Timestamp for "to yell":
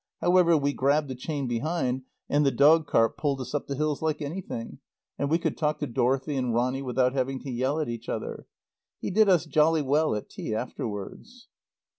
7.41-7.79